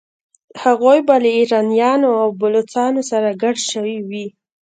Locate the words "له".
1.23-1.29